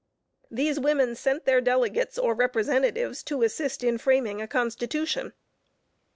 [0.49, 5.31] These women sent their delegates or representatives to assist in framing a Constitution.